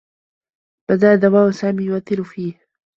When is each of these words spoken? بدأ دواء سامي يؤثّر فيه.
بدأ 0.91 1.15
دواء 1.15 1.51
سامي 1.51 1.83
يؤثّر 1.83 2.23
فيه. 2.23 2.65